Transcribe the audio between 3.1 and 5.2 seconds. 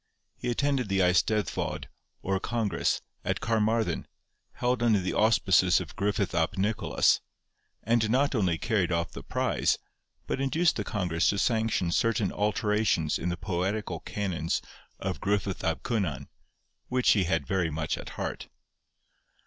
at Carmarthen, held under the